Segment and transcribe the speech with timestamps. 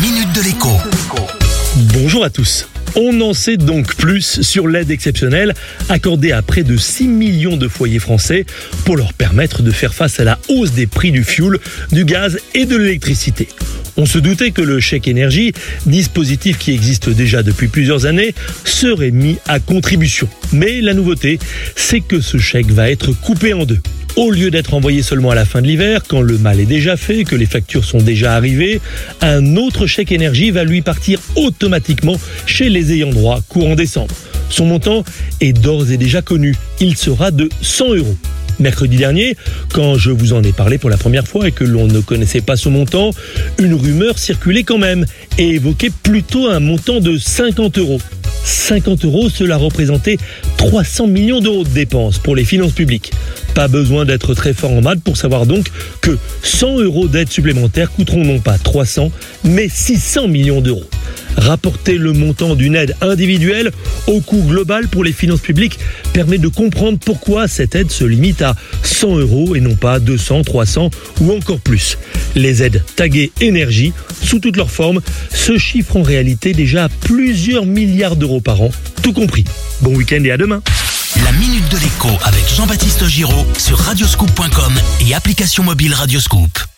[0.00, 0.68] minute de l'écho.
[1.92, 2.68] Bonjour à tous.
[2.94, 5.54] On en sait donc plus sur l'aide exceptionnelle
[5.88, 8.46] accordée à près de 6 millions de foyers français
[8.84, 11.58] pour leur permettre de faire face à la hausse des prix du fioul,
[11.90, 13.48] du gaz et de l'électricité.
[13.96, 15.52] On se doutait que le chèque énergie,
[15.86, 18.34] dispositif qui existe déjà depuis plusieurs années,
[18.64, 20.28] serait mis à contribution.
[20.52, 21.40] Mais la nouveauté,
[21.74, 23.80] c'est que ce chèque va être coupé en deux.
[24.16, 26.96] Au lieu d'être envoyé seulement à la fin de l'hiver, quand le mal est déjà
[26.96, 28.80] fait, que les factures sont déjà arrivées,
[29.20, 32.16] un autre chèque énergie va lui partir automatiquement
[32.46, 34.14] chez les ayants droit courant décembre.
[34.50, 35.04] Son montant
[35.40, 36.56] est d'ores et déjà connu.
[36.80, 38.16] Il sera de 100 euros.
[38.60, 39.36] Mercredi dernier,
[39.72, 42.40] quand je vous en ai parlé pour la première fois et que l'on ne connaissait
[42.40, 43.10] pas ce montant,
[43.58, 45.06] une rumeur circulait quand même
[45.38, 48.00] et évoquait plutôt un montant de 50 euros.
[48.48, 50.18] 50 euros, cela représentait
[50.56, 53.12] 300 millions d'euros de dépenses pour les finances publiques.
[53.54, 55.68] Pas besoin d'être très fort en maths pour savoir donc
[56.00, 59.10] que 100 euros d'aide supplémentaire coûteront non pas 300,
[59.44, 60.88] mais 600 millions d'euros.
[61.38, 63.70] Rapporter le montant d'une aide individuelle
[64.06, 65.78] au coût global pour les finances publiques
[66.12, 70.42] permet de comprendre pourquoi cette aide se limite à 100 euros et non pas 200,
[70.42, 71.96] 300 ou encore plus.
[72.34, 75.00] Les aides taguées énergie, sous toutes leurs formes,
[75.32, 78.70] se chiffrent en réalité déjà à plusieurs milliards d'euros par an,
[79.02, 79.44] tout compris.
[79.80, 80.60] Bon week-end et à demain.
[81.24, 84.72] La minute de l'écho avec Jean-Baptiste Giraud sur radioscoop.com
[85.06, 86.77] et application mobile Radioscoop.